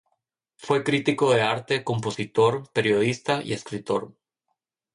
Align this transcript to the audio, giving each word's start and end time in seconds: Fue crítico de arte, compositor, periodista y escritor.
Fue 0.55 0.83
crítico 0.83 1.31
de 1.31 1.43
arte, 1.43 1.83
compositor, 1.83 2.67
periodista 2.73 3.43
y 3.43 3.53
escritor. 3.53 4.15